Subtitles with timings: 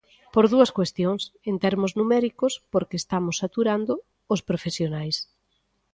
[0.33, 3.93] Por dúas cuestións: en termos numéricos, porque estamos saturando
[4.33, 5.17] os profesionais.